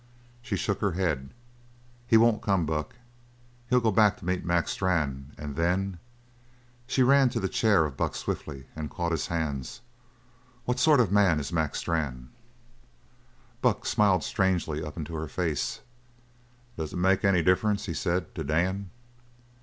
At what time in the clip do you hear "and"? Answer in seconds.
5.37-5.55, 8.75-8.89